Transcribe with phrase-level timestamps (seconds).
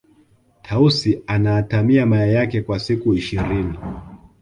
[0.61, 3.77] tausi anaatamia mayai yake kwa siku ishirini